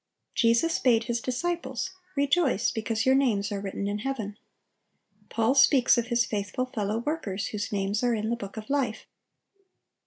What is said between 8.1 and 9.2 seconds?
in the book of life."